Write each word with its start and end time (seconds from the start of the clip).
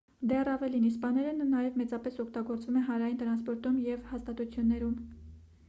դեռ 0.29 0.47
ավելին 0.53 0.87
իսպաներենը 0.87 1.47
նաև 1.49 1.77
մեծապես 1.83 2.17
օգտագործվում 2.25 2.81
է 2.81 2.85
հանրային 2.89 3.21
տրասնպորտում 3.21 3.79
և 3.91 4.03
այլ 4.03 4.11
հաստատություններում 4.17 5.01